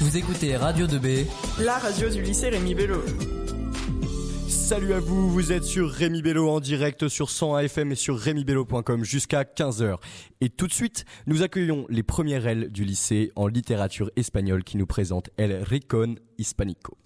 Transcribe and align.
Vous 0.00 0.16
écoutez 0.16 0.56
Radio 0.56 0.86
2B, 0.86 1.26
la 1.58 1.76
radio 1.76 2.08
du 2.08 2.22
lycée 2.22 2.48
Rémi 2.48 2.74
Bello. 2.74 3.02
Salut 4.48 4.94
à 4.94 4.98
vous, 4.98 5.28
vous 5.28 5.52
êtes 5.52 5.64
sur 5.64 5.90
Rémi 5.90 6.22
Bello 6.22 6.48
en 6.48 6.58
direct 6.58 7.08
sur 7.08 7.28
101 7.28 7.58
FM 7.64 7.92
et 7.92 7.96
sur 7.96 8.18
rémibello.com 8.18 9.04
jusqu'à 9.04 9.42
15h. 9.42 9.98
Et 10.40 10.48
tout 10.48 10.66
de 10.66 10.72
suite, 10.72 11.04
nous 11.26 11.42
accueillons 11.42 11.84
les 11.90 12.02
premières 12.02 12.46
ailes 12.46 12.70
du 12.70 12.86
lycée 12.86 13.30
en 13.36 13.46
littérature 13.46 14.10
espagnole 14.16 14.64
qui 14.64 14.78
nous 14.78 14.86
présentent 14.86 15.28
El 15.36 15.62
Ricon 15.62 16.14
Hispanico. 16.38 16.96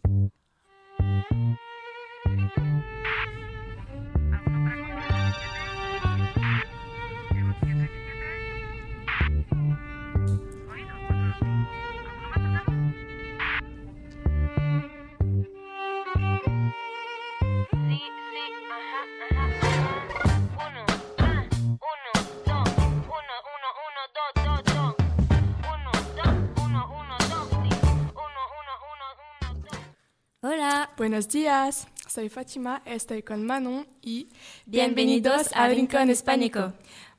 Hola. 30.55 30.89
Buenos 30.97 31.27
días. 31.27 31.89
Soy 32.07 32.29
Fátima, 32.29 32.81
estoy 32.85 33.25
con 33.25 33.45
Manon 33.45 33.89
y 34.01 34.29
bienvenidos 34.67 35.51
a 35.53 35.67
Rincón 35.67 36.11
Hispánico. 36.11 36.73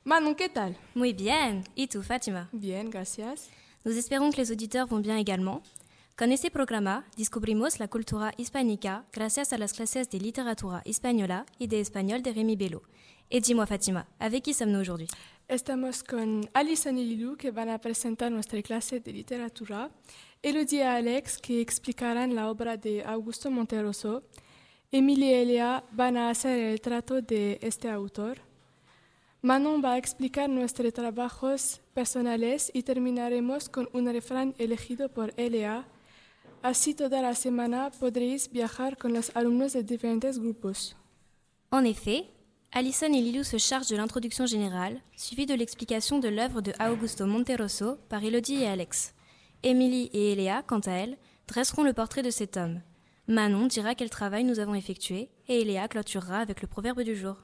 Manon, 0.04 0.34
¿qué 0.34 0.48
tal? 0.48 0.74
Muy 0.94 1.12
bien. 1.12 1.62
¿Y 1.74 1.86
tú, 1.88 2.02
Fátima? 2.02 2.48
Bien, 2.52 2.88
gracias. 2.88 3.50
Nous 3.84 3.94
espérons 3.94 4.34
que 4.34 4.40
les 4.40 4.50
auditeurs 4.50 4.88
vont 4.88 5.02
bien 5.02 5.18
également. 5.18 5.62
Con 6.16 6.32
este 6.32 6.50
programa 6.50 7.04
descubrimos 7.18 7.78
la 7.78 7.88
cultura 7.88 8.32
hispánica 8.38 9.04
gracias 9.12 9.52
a 9.52 9.58
las 9.58 9.74
clases 9.74 10.08
de 10.08 10.18
literatura 10.18 10.80
española 10.86 11.44
y 11.58 11.66
de 11.66 11.80
español 11.80 12.22
de 12.22 12.32
Rémi 12.32 12.56
Bello. 12.56 12.84
Et 13.30 13.40
dis-moi, 13.42 13.66
Fatima, 13.66 14.06
avec 14.18 14.44
qui 14.44 14.54
sommes-nous 14.54 14.80
aujourd'hui? 14.80 15.08
Estamos 15.48 16.02
con 16.02 16.48
Alison 16.54 16.96
y 16.96 17.04
Lilou 17.04 17.36
que 17.36 17.50
van 17.50 17.68
a 17.68 17.78
presentar 17.78 18.32
nuestra 18.32 18.62
clase 18.62 19.00
de 19.00 19.12
literatura, 19.12 19.90
Elodie 20.46 20.78
y 20.78 20.82
Alex 20.82 21.38
que 21.38 21.60
explicarán 21.60 22.36
la 22.36 22.48
obra 22.48 22.76
de 22.76 23.02
Augusto 23.02 23.50
Monteroso, 23.50 24.22
Emily 24.92 25.26
y 25.26 25.34
Elia 25.34 25.82
van 25.90 26.16
a 26.16 26.30
hacer 26.30 26.56
el 26.60 26.80
trato 26.80 27.20
de 27.20 27.58
este 27.62 27.90
autor, 27.90 28.38
Manon 29.42 29.82
va 29.84 29.94
a 29.94 29.98
explicar 29.98 30.48
nuestros 30.48 30.92
trabajos 30.92 31.80
personales 31.94 32.70
y 32.72 32.84
terminaremos 32.84 33.68
con 33.68 33.88
un 33.92 34.06
refrán 34.06 34.54
elegido 34.58 35.08
por 35.08 35.34
Elia. 35.36 35.84
Así 36.62 36.94
toda 36.94 37.22
la 37.22 37.34
semana 37.34 37.90
podréis 37.98 38.48
viajar 38.48 38.96
con 38.96 39.12
los 39.12 39.34
alumnos 39.34 39.72
de 39.72 39.82
diferentes 39.82 40.38
grupos. 40.38 40.94
En 41.72 41.86
effet, 41.86 42.26
Alison 42.70 43.12
et 43.12 43.20
Lilou 43.20 43.42
se 43.42 43.58
chargent 43.58 43.90
de 43.90 43.96
l'introduction 43.96 44.46
générale, 44.46 45.02
suivie 45.16 45.46
de 45.46 45.54
l'explication 45.54 46.20
de 46.20 46.28
l'œuvre 46.28 46.60
de 46.60 46.72
Augusto 46.78 47.26
Monteroso 47.26 47.98
par 48.08 48.22
Elodie 48.22 48.62
et 48.62 48.68
Alex. 48.68 49.15
Émilie 49.62 50.10
et 50.12 50.32
Eléa, 50.32 50.62
quant 50.62 50.80
à 50.80 50.92
elles, 50.92 51.16
dresseront 51.48 51.84
le 51.84 51.92
portrait 51.92 52.22
de 52.22 52.30
cet 52.30 52.56
homme. 52.56 52.80
Manon 53.28 53.66
dira 53.66 53.94
quel 53.94 54.10
travail 54.10 54.44
nous 54.44 54.60
avons 54.60 54.74
effectué 54.74 55.28
et 55.48 55.62
Eléa 55.62 55.88
clôturera 55.88 56.38
avec 56.38 56.62
le 56.62 56.68
proverbe 56.68 57.02
du 57.02 57.16
jour. 57.16 57.36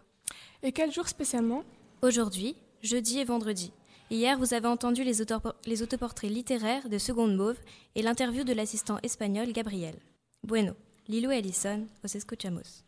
Et 0.63 0.73
quel 0.73 0.93
jour 0.93 1.09
spécialement? 1.09 1.65
Aujourd'hui, 2.03 2.57
jeudi 2.83 3.19
et 3.19 3.25
vendredi. 3.25 3.73
Hier, 4.11 4.39
vous 4.39 4.55
avez 4.55 4.69
entendu 4.69 5.05
les, 5.05 5.25
les 5.67 5.83
autoportraits 5.83 6.31
littéraires 6.31 6.89
de 6.89 6.99
Seconde 6.99 7.35
Mauve 7.35 7.59
et 7.95 8.03
l'interview 8.03 8.45
de 8.45 8.53
l'assistant 8.53 8.99
espagnol 9.03 9.53
Gabriel. 9.53 9.97
Bueno, 10.43 10.75
Lilou 11.09 11.31
et 11.31 11.39
Alison, 11.39 11.87
os 12.05 12.15
escuchamos. 12.15 12.85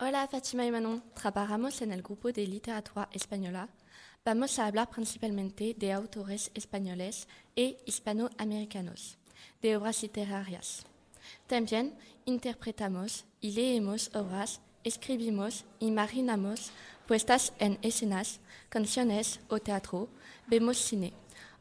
Hola 0.00 0.26
Fatima 0.28 0.64
y 0.64 0.70
Manon, 0.70 1.02
trabajamos 1.14 1.82
en 1.82 1.92
el 1.92 2.00
grupo 2.00 2.32
de 2.32 2.46
literatura 2.46 3.08
española. 3.12 3.68
Vamos 4.30 4.60
a 4.60 4.66
hablar 4.66 4.88
principalmente 4.90 5.74
de 5.74 5.90
autores 5.90 6.52
españoles 6.54 7.26
e 7.56 7.82
hispanoamericanos, 7.84 9.18
de 9.60 9.76
obras 9.76 10.02
literarias. 10.02 10.86
También 11.48 11.94
interpretamos 12.26 13.24
y 13.40 13.50
leemos 13.50 14.08
obras, 14.14 14.60
escribimos 14.84 15.64
imaginamos 15.80 16.70
puestas 17.08 17.52
en 17.58 17.76
escenas, 17.82 18.38
canciones 18.68 19.40
o 19.48 19.58
teatro, 19.58 20.08
vemos 20.46 20.78
cine, 20.78 21.12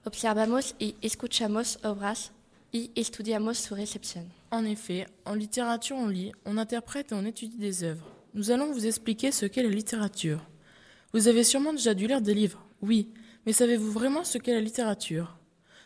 observamos 0.05 0.75
y 0.77 0.95
escuchamos 1.01 1.79
obras 1.83 2.31
y 2.71 2.91
estudiamos 2.93 3.57
su 3.57 3.73
réception. 3.73 4.31
En 4.51 4.67
effet, 4.67 5.07
en 5.25 5.39
littérature 5.39 5.97
on 5.97 6.07
lit, 6.07 6.33
on 6.45 6.59
interprète 6.59 7.13
et 7.13 7.15
on 7.15 7.25
étudie 7.25 7.57
des 7.57 7.83
œuvres. 7.83 8.05
Nous 8.35 8.51
allons 8.51 8.71
vous 8.71 8.85
expliquer 8.85 9.31
ce 9.31 9.47
qu'est 9.47 9.63
la 9.63 9.69
littérature. 9.69 10.39
Vous 11.11 11.27
avez 11.27 11.43
sûrement 11.43 11.73
déjà 11.73 11.95
dû 11.95 12.05
lire 12.05 12.21
des 12.21 12.35
livres, 12.35 12.63
oui, 12.83 13.09
mais 13.45 13.53
savez-vous 13.53 13.91
vraiment 13.91 14.23
ce 14.23 14.37
qu'est 14.37 14.53
la 14.53 14.61
littérature? 14.61 15.39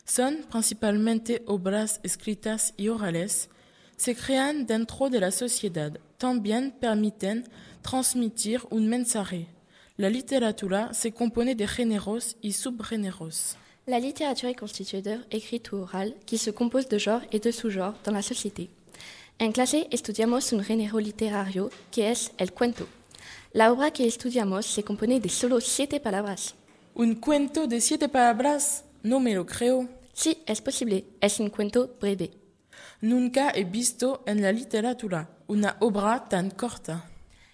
Son 0.06 0.35
principalmente 0.50 1.31
obras 1.47 2.00
escritas 2.03 2.73
y 2.78 2.89
orales, 2.89 3.47
se 3.95 4.11
crean 4.11 4.66
dentro 4.66 5.09
de 5.09 5.19
la 5.19 5.31
sociedad, 5.31 5.97
también 6.17 6.72
permiten 6.72 7.45
transmitir 7.81 8.66
un 8.69 8.81
mensaje. 8.89 9.47
La 9.97 10.09
literatura 10.09 10.94
se 10.94 11.07
compone 11.07 11.55
de 11.55 11.66
généros 11.66 12.35
y 12.44 12.51
subgénéros. 12.51 13.55
La 13.88 14.00
littérature 14.00 14.50
est 14.50 14.59
constituée 14.59 15.01
d'œuvres 15.01 15.25
écrites 15.31 15.72
ou 15.72 15.78
orales 15.78 16.16
qui 16.25 16.38
se 16.38 16.50
composent 16.50 16.90
de 16.90 16.97
genres 16.97 17.22
et 17.31 17.40
de 17.40 17.51
sous-genres 17.51 17.95
dans 18.03 18.11
la 18.11 18.22
société. 18.22 18.69
En 19.40 19.53
clase 19.53 19.88
estudiamos 19.90 20.51
un 20.51 20.63
género 20.63 21.00
literario 21.00 21.69
que 21.91 22.11
es 22.11 22.31
el 22.38 22.51
cuento. 22.51 22.88
La 23.51 23.72
obra 23.72 23.91
que 23.91 24.07
estudiamos 24.07 24.66
se 24.66 24.84
compone 24.84 25.19
de 25.19 25.29
solo 25.29 25.61
siete 25.61 26.00
palabras. 26.00 26.56
¿Un 26.95 27.16
cuento 27.16 27.67
de 27.67 27.81
siete 27.81 28.09
palabras? 28.09 28.84
No 29.03 29.19
me 29.19 29.35
lo 29.35 29.45
creo. 29.45 29.88
Sí, 30.13 30.44
es 30.45 30.61
posible. 30.61 31.06
Es 31.19 31.39
un 31.39 31.50
cuento 31.50 31.95
breve. 32.00 32.31
Nunca 33.01 33.51
he 33.51 33.63
visto 33.63 34.23
en 34.25 34.41
la 34.41 34.51
literatura 34.51 35.29
una 35.47 35.75
obra 35.79 36.28
tan 36.29 36.51
corta. 36.51 37.09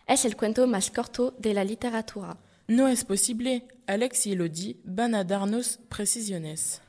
Es 0.05 0.25
el 0.25 0.35
cuento 0.35 0.67
más 0.67 0.91
corto 0.91 1.35
de 1.39 1.53
la 1.53 1.63
literatura. 1.63 2.37
No 2.67 2.87
es 2.87 3.03
posible. 3.03 3.67
Alex 3.87 4.27
y 4.27 4.33
Elodie 4.33 4.77
van 4.83 5.15
a 5.15 5.23
darnos 5.23 5.79
precisiones. 5.89 6.81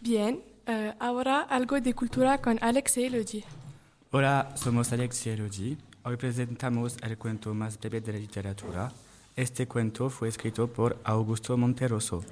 Bien, 0.00 0.42
uh, 0.68 0.92
ahora 0.98 1.40
algo 1.40 1.80
de 1.80 1.94
cultura 1.94 2.36
con 2.42 2.58
Alex 2.60 2.98
y 2.98 3.04
Elodie. 3.04 3.44
Hola, 4.10 4.52
somos 4.56 4.92
Alex 4.92 5.26
y 5.26 5.30
Elodie. 5.30 5.78
Hoy 6.06 6.18
presentamos 6.18 6.98
el 7.02 7.16
cuento 7.16 7.54
más 7.54 7.80
breve 7.80 8.02
de 8.02 8.12
la 8.12 8.18
literatura. 8.18 8.92
Este 9.34 9.66
cuento 9.66 10.10
fue 10.10 10.28
escrito 10.28 10.66
por 10.66 10.98
Augusto 11.02 11.56
Monteroso. 11.56 12.22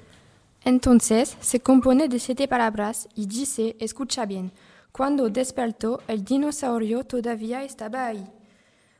Entonces, 0.63 1.35
se 1.39 1.59
compone 1.59 2.07
de 2.07 2.19
siete 2.19 2.47
palabras 2.47 3.09
y 3.15 3.25
dice, 3.25 3.75
escucha 3.79 4.27
bien, 4.27 4.51
cuando 4.91 5.27
despertó, 5.27 6.01
el 6.07 6.23
dinosaurio 6.23 7.03
todavía 7.03 7.63
estaba 7.63 8.05
ahí. 8.05 8.23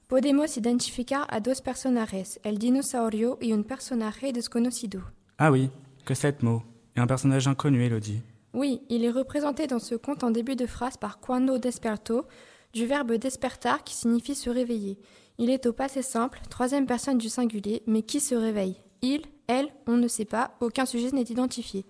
Podemos 0.07 0.57
identificar 0.57 1.27
a 1.29 1.39
dos 1.39 1.61
personajes, 1.61 2.39
el 2.41 2.57
dinosaurio 2.57 3.37
y 3.39 3.53
un 3.53 3.63
personaje 3.63 4.33
desconocido. 4.33 5.03
Ah 5.37 5.51
oui, 5.51 5.69
que 6.03 6.15
sept 6.15 6.41
mots. 6.41 6.63
Et 6.95 6.99
un 6.99 7.05
personnage 7.05 7.47
inconnu, 7.47 7.85
Elodie. 7.85 8.23
Oui, 8.53 8.81
il 8.89 9.03
est 9.03 9.11
représenté 9.11 9.67
dans 9.67 9.79
ce 9.79 9.93
conte 9.93 10.23
en 10.23 10.31
début 10.31 10.55
de 10.55 10.65
phrase 10.65 10.97
par 10.97 11.19
cuando 11.19 11.59
despertó, 11.59 12.27
du 12.73 12.85
verbe 12.85 13.13
despertar 13.13 13.83
qui 13.83 13.93
signifie 13.93 14.35
se 14.35 14.49
réveiller. 14.49 14.97
Il 15.37 15.49
est 15.49 15.65
au 15.65 15.73
passé 15.73 16.01
simple, 16.01 16.41
troisième 16.49 16.85
personne 16.85 17.17
du 17.17 17.29
singulier, 17.29 17.83
mais 17.87 18.01
qui 18.01 18.19
se 18.19 18.35
réveille? 18.35 18.81
Il, 19.01 19.21
elle, 19.47 19.69
on 19.87 19.97
ne 19.97 20.07
sait 20.07 20.25
pas, 20.25 20.55
aucun 20.59 20.85
sujet 20.85 21.11
n'est 21.11 21.21
identifié. 21.21 21.85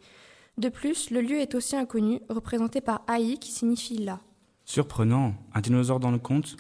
De 0.57 0.69
plus, 0.69 1.09
le 1.09 1.21
lieu 1.21 1.37
est 1.37 1.55
aussi 1.55 1.75
inconnu, 1.75 2.21
représenté 2.29 2.81
par 2.81 3.03
Aïe 3.07 3.39
qui 3.39 3.51
signifie 3.51 3.97
là. 3.97 4.19
Surprenant, 4.65 5.33
un 5.53 5.61
dinosaure 5.61 5.99
dans 5.99 6.11
le 6.11 6.19
conte 6.19 6.55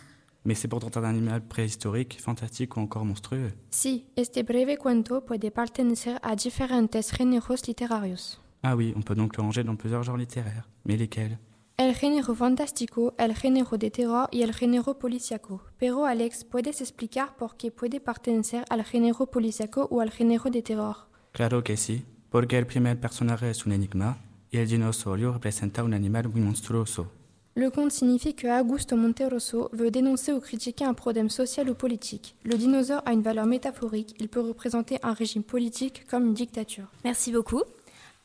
Mais 0.45 0.55
c'est 0.55 0.67
pourtant 0.67 0.99
un 0.99 1.03
animal 1.05 1.41
préhistorique, 1.41 2.19
fantastique 2.19 2.75
ou 2.75 2.81
encore 2.81 3.05
monstrueux. 3.05 3.51
Si, 3.71 4.05
este 4.17 4.43
breve 4.43 4.77
cuento 4.77 5.21
puede 5.21 5.49
pertenecer 5.51 6.15
a 6.21 6.35
diferentes 6.35 6.97
géneros 7.17 7.65
literarios. 7.65 8.39
Ah 8.61 8.75
oui, 8.75 8.93
on 8.97 9.01
peut 9.01 9.15
donc 9.15 9.37
le 9.37 9.43
ranger 9.43 9.63
dans 9.63 9.77
plusieurs 9.77 10.03
genres 10.03 10.17
littéraires. 10.17 10.67
Mais 10.85 10.97
lesquels? 10.97 11.37
El 11.75 11.95
género 11.95 12.35
fantástico, 12.35 13.15
el 13.17 13.35
género 13.35 13.77
de 13.77 13.89
terror 13.89 14.27
y 14.31 14.43
el 14.43 14.53
género 14.53 14.99
policíaco. 14.99 15.63
Pero 15.79 16.05
Alex, 16.05 16.43
¿puedes 16.43 16.81
explicar 16.81 17.35
por 17.35 17.57
qué 17.57 17.71
puede 17.71 17.99
pertenecer 17.99 18.63
al 18.69 18.83
género 18.83 19.25
policíaco 19.25 19.87
o 19.89 19.99
al 19.99 20.11
género 20.11 20.51
de 20.51 20.61
terror? 20.61 20.95
Claro 21.31 21.63
que 21.63 21.75
sí, 21.75 22.05
porque 22.29 22.59
el 22.59 22.67
primer 22.67 22.99
personaje 22.99 23.49
es 23.49 23.65
un 23.65 23.71
enigma 23.71 24.19
y 24.51 24.57
el 24.57 24.67
dinosaurio 24.67 25.33
representa 25.33 25.83
un 25.83 25.95
animal 25.95 26.29
muy 26.29 26.41
monstruoso. 26.41 27.09
Le 27.55 27.71
conte 27.71 27.95
signifie 27.95 28.33
que 28.33 28.49
Augusto 28.49 28.95
Monteroso 28.95 29.69
veut 29.73 29.91
dénoncer 29.91 30.33
ou 30.33 30.41
critiquer 30.41 30.85
un 30.85 30.95
problème 30.95 31.29
social 31.29 31.69
ou 31.69 31.75
politique. 31.75 32.35
Le 32.43 32.57
dinosaure 32.57 33.01
a 33.05 33.13
une 33.13 33.21
valeur 33.21 33.45
métaphorique, 33.45 34.15
il 34.19 34.27
peut 34.27 34.41
représenter 34.41 34.99
un 35.03 35.13
régime 35.13 35.43
politique 35.43 36.05
comme 36.07 36.25
une 36.25 36.33
dictature. 36.33 36.87
Merci 37.03 37.31
beaucoup. 37.31 37.61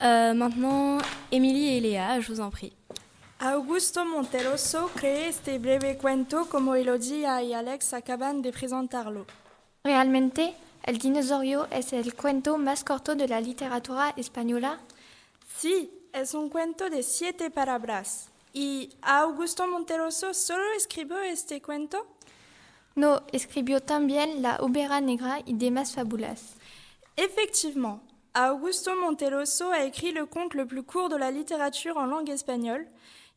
Euh, 0.03 0.33
maintenant, 0.33 0.99
Émilie 1.31 1.77
et 1.77 1.81
Léa, 1.81 2.21
je 2.21 2.33
vous 2.33 2.41
en 2.41 2.51
prie. 2.51 2.73
Augusto 3.41 4.05
Monteroso 4.05 4.91
creó 4.97 5.29
este 5.29 5.61
breve 5.61 5.97
cuento 5.97 6.49
como 6.49 6.75
Elodia 6.75 7.41
y 7.41 7.55
Alex 7.55 7.95
acaban 7.95 8.43
de 8.43 8.51
presentarlo. 8.51 9.27
¿Realmente 9.85 10.57
el 10.83 10.99
dinosaurio 10.99 11.69
es 11.71 11.93
el 11.93 12.15
cuento 12.15 12.59
más 12.59 12.83
corto 12.83 13.15
de 13.15 13.29
la 13.29 13.41
literatura 13.41 14.13
española? 14.17 14.81
Sí, 15.57 15.89
es 16.13 16.35
un 16.35 16.49
cuento 16.49 16.91
de 16.91 17.05
siete 17.05 17.49
palabras. 17.49 18.29
¿Y 18.53 18.91
Augusto 19.03 19.69
Monteroso 19.69 20.35
solo 20.35 20.65
escribió 20.77 21.21
este 21.21 21.63
cuento? 21.63 22.09
No, 22.97 23.23
escribió 23.31 23.81
también 23.81 24.43
La 24.43 24.57
Ópera 24.57 25.01
Negra 25.01 25.43
y 25.47 25.55
demás 25.55 25.95
fábulas. 25.95 26.55
Effectivement, 27.15 28.03
Augusto 28.35 28.97
Monteroso 28.97 29.71
a 29.71 29.85
écrit 29.85 30.13
le 30.13 30.27
conte 30.27 30.57
le 30.57 30.67
plus 30.67 30.83
court 30.83 31.13
de 31.13 31.19
la 31.21 31.31
littérature 31.31 31.95
en 31.97 32.11
langue 32.11 32.33
espagnole, 32.33 32.89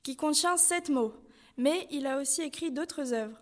qui 0.03 0.15
contient 0.15 0.57
sept 0.57 0.89
mots, 0.89 1.13
mais 1.57 1.88
il 1.92 2.07
a 2.07 2.18
aussi 2.18 2.42
écrit 2.42 2.71
d'autres 2.71 3.13
œuvres. 3.13 3.38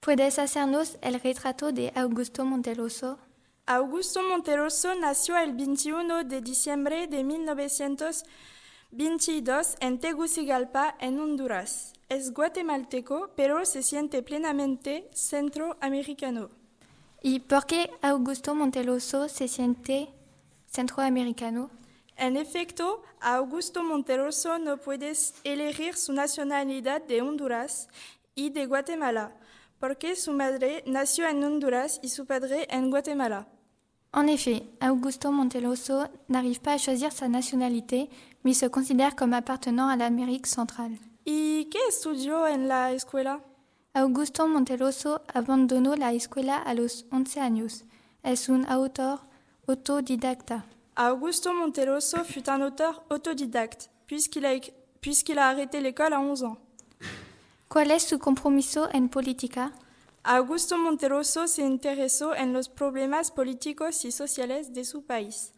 ¿Puedes 0.00 0.38
hacernos 0.38 0.98
el 1.02 1.18
retrato 1.20 1.72
de 1.72 1.90
Augusto 1.94 2.44
Monteroso? 2.44 3.18
Augusto 3.66 4.22
Monteroso 4.22 4.94
nació 4.94 5.36
el 5.36 5.54
21 5.54 6.24
de 6.24 6.40
diciembre 6.40 7.06
de 7.06 7.22
1922 7.24 9.76
en 9.80 9.98
Tegucigalpa, 9.98 10.96
en 11.00 11.20
Honduras. 11.20 11.92
Es 12.08 12.32
guatemalteco, 12.32 13.32
pero 13.36 13.66
se 13.66 13.82
siente 13.82 14.22
plenamente 14.22 15.10
centroamericano. 15.12 16.48
¿Y 17.20 17.40
por 17.40 17.66
qué 17.66 17.90
Augusto 18.00 18.54
Monteroso 18.54 19.28
se 19.28 19.48
siente 19.48 20.08
centroamericano? 20.66 21.70
En 22.18 22.36
efecto, 22.36 23.02
Augusto 23.20 23.84
Monteroso 23.84 24.58
no 24.58 24.76
puede 24.76 25.12
elegir 25.44 25.94
su 25.94 26.12
nacionalidad 26.12 27.00
de 27.00 27.22
Honduras 27.22 27.88
y 28.34 28.50
de 28.50 28.66
Guatemala, 28.66 29.36
porque 29.78 30.16
su 30.16 30.32
madre 30.32 30.82
nació 30.84 31.28
en 31.28 31.44
Honduras 31.44 32.00
y 32.02 32.08
su 32.08 32.26
padre 32.26 32.66
en 32.70 32.90
Guatemala. 32.90 33.46
En 34.12 34.28
effet, 34.28 34.64
Augusto 34.80 35.30
Monteroso 35.30 36.08
n'arrive 36.28 36.60
pas 36.60 36.72
à 36.72 36.78
choisir 36.78 37.12
sa 37.12 37.28
nationalité, 37.28 38.10
mais 38.42 38.54
se 38.54 38.66
considère 38.66 39.14
comme 39.14 39.32
appartenant 39.32 39.88
à 39.88 39.96
l'Amérique 39.96 40.48
centrale. 40.48 40.98
¿Y 41.24 41.66
qué 41.70 41.78
estudió 41.88 42.48
en 42.48 42.66
la 42.66 42.90
escuela? 42.90 43.40
Augusto 43.94 44.48
Monteroso 44.48 45.22
abandonó 45.32 45.94
la 45.94 46.12
escuela 46.12 46.56
a 46.56 46.74
los 46.74 47.06
11 47.12 47.40
años. 47.40 47.84
Es 48.24 48.48
un 48.48 48.64
autor 48.66 49.20
autodidacta. 49.68 50.64
Augusto 51.00 51.54
Monteroso 51.54 52.24
fut 52.24 52.50
un 52.50 52.60
auteur 52.60 53.04
autodidacte, 53.08 53.88
puisqu'il 54.08 54.44
a, 55.38 55.48
arrêté 55.48 55.80
l'école 55.80 56.12
à 56.12 56.18
11 56.18 56.42
ans. 56.42 56.58
¿Cuál 57.68 57.92
es 57.92 58.00
su 58.00 58.18
compromiso 58.18 58.88
en 58.92 59.06
política? 59.06 59.70
Augusto 60.24 60.76
Monteroso 60.76 61.46
se 61.46 61.62
interesó 61.62 62.34
en 62.34 62.52
los 62.52 62.68
problemas 62.68 63.30
políticos 63.30 64.04
y 64.04 64.10
sociales 64.10 64.72
de 64.72 64.82
su 64.84 65.02
país. 65.02 65.52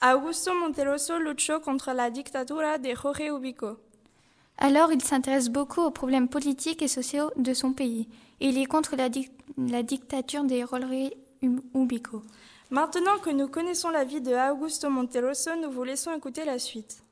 Augusto 0.00 0.56
Monteroso 0.56 1.20
luchó 1.20 1.62
contra 1.62 1.94
la 1.94 2.10
dictadura 2.10 2.78
de 2.78 2.96
Jorge 2.96 3.30
Ubico. 3.30 3.78
Alors 4.56 4.92
il 4.92 5.04
s'intéresse 5.04 5.50
beaucoup 5.50 5.82
aux 5.82 5.92
problèmes 5.92 6.28
politiques 6.28 6.82
et 6.82 6.88
sociaux 6.88 7.30
de 7.36 7.54
son 7.54 7.74
pays. 7.74 8.08
Il 8.40 8.58
est 8.58 8.66
contre 8.66 8.96
la 8.96 9.82
dictature 9.84 10.42
de 10.42 10.66
Jorge 10.66 11.12
Ubico. 11.74 12.24
Maintenant 12.70 13.18
que 13.18 13.30
nous 13.30 13.48
connaissons 13.48 13.90
la 13.90 14.04
vie 14.04 14.20
de 14.20 14.32
Augusto 14.32 14.88
Monteroso, 14.90 15.56
nous 15.56 15.72
vous 15.72 15.82
laissons 15.82 16.14
écouter 16.14 16.44
la 16.44 16.60
suite. 16.60 17.02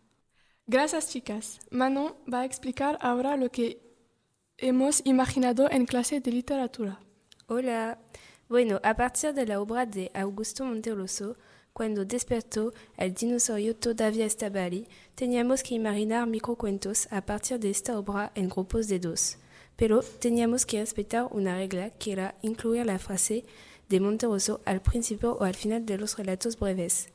Gracias, 0.68 1.10
chicas. 1.10 1.58
Manon 1.72 2.14
va 2.32 2.44
explicar 2.44 2.96
ahora 3.00 3.36
lo 3.36 3.50
que 3.50 3.80
hemos 4.58 5.02
imaginado 5.04 5.68
en 5.68 5.84
clase 5.84 6.20
de 6.20 6.30
literatura. 6.30 7.00
Hola. 7.48 7.98
Bueno, 8.48 8.78
a 8.84 8.94
partir 8.94 9.34
de 9.34 9.46
la 9.46 9.60
obra 9.60 9.84
de 9.84 10.12
Augusto 10.14 10.64
Monteroso, 10.64 11.36
cuando 11.72 12.04
despertó 12.04 12.72
el 12.96 13.12
dinosaurio 13.12 13.74
todavía 13.74 14.26
estaba 14.26 14.62
allí, 14.62 14.86
teníamos 15.16 15.64
que 15.64 15.74
imaginar 15.74 16.28
microcuentos 16.28 17.08
a 17.10 17.20
partir 17.22 17.58
de 17.58 17.70
esta 17.70 17.98
obra 17.98 18.30
en 18.36 18.48
grupos 18.48 18.86
de 18.86 19.00
dos. 19.00 19.38
Pero 19.74 20.02
teníamos 20.20 20.64
que 20.64 20.78
respetar 20.78 21.26
una 21.32 21.56
regla 21.56 21.90
que 21.90 22.12
era 22.12 22.36
incluir 22.42 22.86
la 22.86 23.00
frase 23.00 23.44
de 23.88 24.00
Monteroso 24.00 24.60
al 24.64 24.80
principio 24.82 25.32
o 25.32 25.44
al 25.44 25.54
final 25.54 25.86
de 25.86 25.98
los 25.98 26.16
relatos 26.16 26.58
breves. 26.58 27.08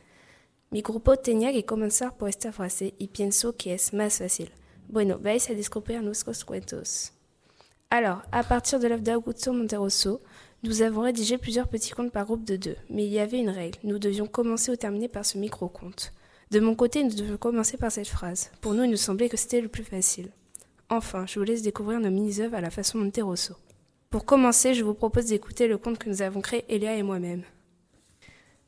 Mi 0.71 0.81
grupo 0.81 1.17
tenía 1.17 1.51
que 1.51 1.65
comenzar 1.65 2.17
por 2.17 2.29
esta 2.29 2.51
frase 2.51 2.95
y 2.97 3.07
pienso 3.07 3.55
que 3.55 3.73
es 3.73 3.93
más 3.93 4.17
fácil. 4.17 4.51
Bueno, 4.87 5.19
vais 5.19 5.49
a 5.49 5.53
descubrir 5.53 6.01
nuestros 6.01 6.43
cuentos. 6.43 7.13
Alors, 7.89 8.23
à 8.31 8.43
partir 8.43 8.79
de 8.79 8.87
l'œuvre 8.87 9.03
d'Augusto 9.03 9.53
Monteroso, 9.53 10.21
nous 10.63 10.81
avons 10.81 11.01
rédigé 11.01 11.37
plusieurs 11.37 11.67
petits 11.67 11.91
contes 11.91 12.11
par 12.11 12.25
groupe 12.25 12.45
de 12.45 12.55
deux, 12.55 12.77
mais 12.89 13.05
il 13.05 13.11
y 13.11 13.19
avait 13.19 13.39
une 13.39 13.49
règle. 13.49 13.77
Nous 13.83 13.99
devions 13.99 14.25
commencer 14.25 14.71
ou 14.71 14.75
terminer 14.75 15.09
par 15.09 15.25
ce 15.25 15.37
micro-conte. 15.37 16.11
De 16.49 16.59
mon 16.59 16.73
côté, 16.73 17.03
nous 17.03 17.13
devions 17.13 17.37
commencer 17.37 17.77
par 17.77 17.91
cette 17.91 18.07
phrase. 18.07 18.49
Pour 18.61 18.73
nous, 18.73 18.83
il 18.83 18.89
nous 18.89 18.97
semblait 18.97 19.29
que 19.29 19.37
c'était 19.37 19.61
le 19.61 19.67
plus 19.67 19.83
facile. 19.83 20.29
Enfin, 20.89 21.25
je 21.27 21.37
vous 21.37 21.45
laisse 21.45 21.61
découvrir 21.61 21.99
nos 21.99 22.09
mini-œuvres 22.09 22.55
à 22.55 22.61
la 22.61 22.69
façon 22.69 22.97
Monteroso. 22.97 23.55
Pour 24.13 24.25
commencer, 24.25 24.75
je 24.75 24.83
vous 24.83 24.93
propose 24.93 25.25
d'écouter 25.25 25.67
le 25.67 25.79
conte 25.79 25.97
que 25.97 26.07
nous 26.07 26.21
avons 26.21 26.39
créé, 26.39 26.65
Elia 26.69 26.95
et 26.95 27.01
moi-même. 27.01 27.41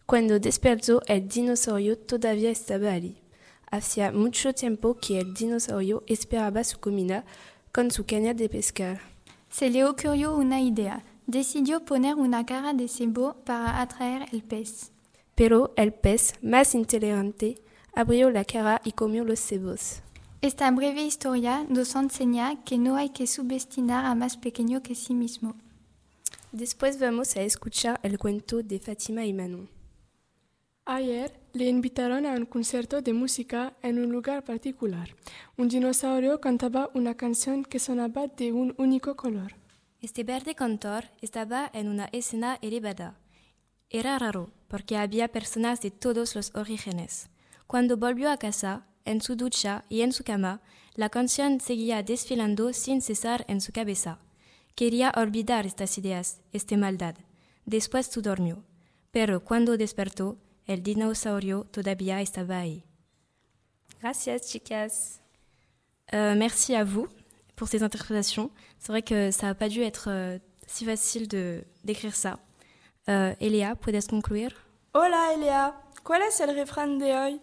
Cuando 0.08 0.40
despertó 0.40 1.04
el 1.08 1.28
dinosaurio 1.28 2.00
todavía 2.00 2.50
estaba 2.50 2.90
allí. 2.90 3.18
Hacía 3.70 4.12
mucho 4.12 4.54
tiempo 4.56 4.96
que 4.96 5.20
el 5.20 5.36
dinosaurio 5.36 6.02
esperaba 6.08 6.64
su 6.64 6.80
comida 6.80 7.26
con 7.72 7.92
su 7.92 8.08
caña 8.08 8.34
de 8.34 8.50
pescar. 8.50 9.02
Se 9.52 9.70
le 9.70 9.86
ocurrió 9.86 10.36
una 10.36 10.62
idea. 10.62 11.04
Decidió 11.28 11.86
poner 11.86 12.16
una 12.16 12.44
cara 12.44 12.74
de 12.74 12.88
cebo 12.88 13.36
para 13.46 13.82
atraer 13.82 14.26
el 14.32 14.42
pez. 14.42 14.92
Pero 15.36 15.76
el 15.78 15.94
pez, 15.94 16.34
más 16.42 16.74
inteligente, 16.74 17.62
abrió 17.94 18.32
la 18.32 18.46
cara 18.46 18.82
y 18.84 18.94
comió 18.94 19.24
los 19.24 19.40
cebos. 19.42 20.02
Esta 20.46 20.70
breve 20.70 21.02
historia 21.02 21.66
nos 21.70 21.96
enseña 21.96 22.64
que 22.64 22.78
no 22.78 22.98
hay 22.98 23.10
que 23.10 23.26
subestimar 23.26 24.06
a 24.06 24.14
más 24.14 24.38
pequeño 24.38 24.84
que 24.84 24.94
sí 24.94 25.16
mismo. 25.16 25.56
Después 26.52 27.00
vamos 27.00 27.36
a 27.36 27.42
escuchar 27.42 28.00
el 28.04 28.20
cuento 28.20 28.62
de 28.62 28.78
Fátima 28.78 29.26
y 29.26 29.34
Manon. 29.34 29.68
Ayer 30.86 31.34
le 31.54 31.66
invitaron 31.68 32.28
a 32.28 32.34
un 32.34 32.46
concierto 32.46 33.02
de 33.02 33.12
música 33.12 33.74
en 33.82 33.98
un 33.98 34.12
lugar 34.12 34.44
particular. 34.44 35.16
Un 35.58 35.68
dinosaurio 35.68 36.40
cantaba 36.40 36.92
una 36.94 37.16
canción 37.16 37.66
que 37.66 37.80
sonaba 37.80 38.28
de 38.28 38.54
un 38.54 38.76
único 38.78 39.16
color. 39.16 39.56
Este 40.00 40.24
verde 40.24 40.54
cantor 40.54 41.06
estaba 41.22 41.72
en 41.74 41.88
una 41.88 42.06
escena 42.12 42.60
elevada. 42.62 43.18
Era 43.90 44.20
raro, 44.20 44.52
porque 44.68 44.96
había 44.96 45.28
personas 45.28 45.82
de 45.82 45.90
todos 45.90 46.36
los 46.36 46.54
orígenes. 46.54 47.32
Cuando 47.66 47.98
volvió 47.98 48.30
a 48.30 48.38
casa, 48.38 48.86
en 49.06 49.22
su 49.22 49.36
ducha 49.36 49.86
y 49.90 50.02
en 50.02 50.12
su 50.12 50.24
cama, 50.24 50.62
la 50.96 51.10
canción 51.10 51.60
seguía 51.60 52.04
desfilando 52.04 52.74
sin 52.74 53.02
cesar 53.02 53.46
en 53.48 53.62
su 53.62 53.72
cabeza. 53.72 54.20
Quería 54.76 55.12
olvidar 55.16 55.66
estas 55.66 55.98
ideas, 55.98 56.42
esta 56.52 56.76
maldad. 56.76 57.16
Después 57.66 58.08
se 58.08 58.22
durmió. 58.22 58.64
Pero 59.12 59.44
cuando 59.44 59.78
despertó, 59.78 60.38
el 60.68 60.84
dinosaurio 60.84 61.66
todavía 61.72 62.22
estaba 62.22 62.60
ahí. 62.60 62.84
Gracias, 64.02 64.50
chicas. 64.52 65.22
Euh, 66.14 66.36
merci 66.36 66.76
à 66.76 66.84
vous 66.84 67.08
pour 67.56 67.68
ces 67.68 67.82
interprétations. 67.82 68.52
C'est 68.78 68.92
vrai 68.92 69.02
que 69.02 69.32
ça 69.32 69.48
n'a 69.48 69.56
pas 69.56 69.70
dû 69.70 69.82
être 69.82 70.10
euh, 70.10 70.38
si 70.68 70.86
facile 70.86 71.28
de 71.28 71.64
d'écrire 71.84 72.16
ça. 72.16 72.40
Euh, 73.08 73.34
Elia, 73.40 73.76
¿puedes 73.76 74.08
concluir? 74.08 74.56
Hola, 74.94 75.34
Elia. 75.34 75.74
¿Cuál 76.04 76.22
es 76.24 76.40
el 76.40 76.56
refrán 76.56 77.00
de 77.00 77.16
hoy? 77.16 77.42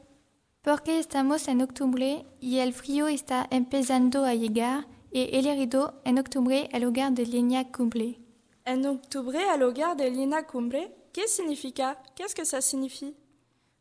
Porque 0.63 1.01
estamos 1.01 1.49
en 1.49 1.61
octubre 1.61 2.25
y 2.41 2.59
el 2.59 2.73
frío 2.73 3.09
está 3.09 3.49
empezando 3.51 4.25
a 4.25 4.35
llegar 4.35 4.87
y 5.11 5.37
el 5.37 5.49
herido 5.49 6.01
en 6.05 6.21
octubre 6.21 6.69
el 6.73 6.85
hogar 6.85 7.11
de 7.11 7.27
Lina 7.27 7.65
cumple. 7.73 8.21
En 8.65 8.87
octubre 8.87 9.43
al 9.51 9.65
hogar 9.65 9.97
de 9.97 10.09
Lina 10.09 10.47
cumple? 10.47 10.95
¿Qué 11.13 11.27
significa? 11.27 12.01
Qu'est-ce 12.15 12.37
que 12.37 12.45
ça 12.45 12.61
signifie? 12.61 13.17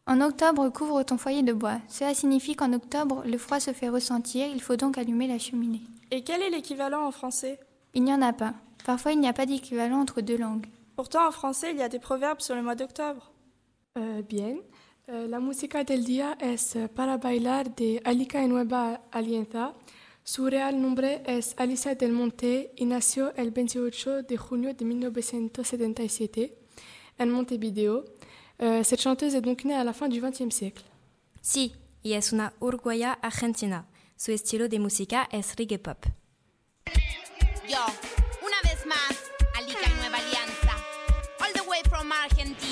En 0.08 0.22
octobre, 0.22 0.70
couvre 0.70 1.04
ton 1.04 1.20
foyer 1.20 1.44
de 1.44 1.54
bois. 1.54 1.80
Cela 1.88 2.16
signifie 2.16 2.56
qu'en 2.56 2.74
octobre, 2.74 3.22
le 3.26 3.38
froid 3.38 3.60
se 3.60 3.74
fait 3.74 3.90
ressentir, 3.90 4.48
il 4.48 4.60
faut 4.60 4.76
donc 4.76 4.98
allumer 4.98 5.28
la 5.28 5.38
cheminée. 5.38 5.84
Et 6.10 6.24
quel 6.24 6.42
est 6.42 6.50
l'équivalent 6.50 7.06
en 7.06 7.12
français? 7.12 7.60
Il 7.94 8.04
n'y 8.04 8.12
en 8.12 8.24
a 8.24 8.34
pas. 8.34 8.56
Parfois, 8.84 9.12
il 9.12 9.20
n'y 9.20 9.28
a 9.28 9.34
pas 9.34 9.46
d'équivalent 9.46 10.02
entre 10.02 10.22
deux 10.22 10.36
langues. 10.36 10.66
Pourtant, 10.96 11.28
en 11.28 11.32
français, 11.32 11.74
il 11.74 11.78
y 11.78 11.84
a 11.84 11.90
des 11.90 12.00
proverbes 12.00 12.42
sur 12.42 12.56
le 12.56 12.64
mois 12.64 12.74
d'octobre. 12.74 13.32
Euh, 14.00 14.24
bien. 14.24 14.56
Euh, 15.12 15.28
la 15.28 15.40
música 15.40 15.84
del 15.84 16.06
día 16.06 16.38
es 16.40 16.78
Para 16.96 17.18
bailar 17.18 17.76
de 17.76 18.02
Alica 18.06 18.42
y 18.42 18.48
Nueva 18.48 19.02
Alianza. 19.12 19.74
Su 20.24 20.50
real 20.50 20.82
nombre 20.82 21.22
es 21.26 21.54
Alicia 21.58 21.96
del 21.96 22.14
Monte 22.14 22.72
y 22.78 22.86
nació 22.86 23.34
el 23.36 23.52
28 23.52 24.24
de 24.24 24.38
junio 24.38 24.74
de 24.74 24.86
1977 24.86 26.58
en 27.18 27.30
Montevideo. 27.30 28.06
Euh, 28.62 28.84
cette 28.84 29.02
chanteuse 29.02 29.36
est 29.36 29.42
donc 29.42 29.66
née 29.66 29.74
à 29.74 29.84
la 29.84 29.92
fin 29.92 30.08
du 30.08 30.22
XXe 30.22 30.50
siècle. 30.50 30.84
Sí, 31.42 31.74
y 32.04 32.14
es 32.14 32.32
una 32.32 32.54
uruguaya 32.62 33.12
argentina. 33.22 33.86
Su 34.16 34.32
estilo 34.32 34.70
de 34.70 34.80
música 34.80 35.28
es 35.30 35.58
reggae 35.58 35.80
pop. 35.80 36.06
Yo, 37.68 37.84
una 38.42 38.62
vez 38.64 38.86
más, 38.86 39.30
Alica 39.58 39.90
y 39.90 39.94
Nueva 40.00 40.20
Alianza. 40.20 40.78
All 41.42 41.52
the 41.54 41.68
way 41.68 41.82
from 41.90 42.10
Argentina. 42.14 42.71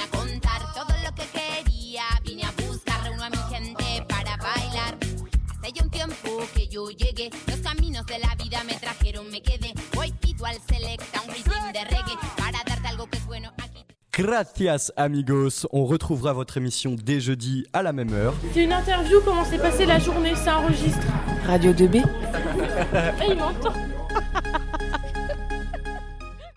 Vine 0.00 0.08
a 0.12 0.16
contar 0.16 0.62
todo 0.72 0.94
lo 1.04 1.14
que 1.14 1.24
quería. 1.26 2.02
Vine 2.24 2.44
a 2.44 2.52
buscar, 2.66 3.02
reúno 3.04 3.24
a 3.24 3.30
mi 3.30 3.36
gente 3.50 4.04
para 4.08 4.36
bailar. 4.38 4.96
Hace 5.60 5.72
ya 5.72 5.82
un 5.82 5.90
tiempo 5.90 6.38
que 6.54 6.68
yo 6.68 6.88
llegué. 6.90 7.30
Los 7.46 7.58
caminos 7.60 8.06
de 8.06 8.18
la 8.18 8.34
vida 8.36 8.64
me 8.64 8.74
trajeron, 8.74 9.30
me 9.30 9.42
quedé. 9.42 9.74
Hoy 9.98 10.12
pido 10.20 10.46
al 10.46 10.56
selecta 10.68 11.20
un 11.26 11.34
rhythm 11.34 11.72
de 11.72 11.84
reggae 11.84 12.16
para 12.38 12.58
darte 12.66 12.88
algo 12.88 13.06
que 13.08 13.18
es 13.18 13.26
bueno 13.26 13.52
aquí. 13.58 13.84
Gracias 14.12 14.92
amigos, 14.96 15.66
on 15.70 15.84
retrouvera 15.86 16.32
votre 16.32 16.56
émission 16.56 16.96
dès 16.96 17.20
jeudi 17.20 17.66
à 17.72 17.82
la 17.82 17.92
même 17.92 18.12
heure. 18.14 18.34
C'est 18.54 18.64
une 18.64 18.72
interview, 18.72 19.20
comment 19.24 19.44
s'est 19.44 19.58
passée 19.58 19.86
la 19.86 19.98
journée, 19.98 20.34
ça 20.34 20.58
enregistre. 20.58 21.06
Radio 21.46 21.72
2B 21.72 22.04
Eh, 23.22 23.30
il 23.30 23.36
m'entend 23.36 23.72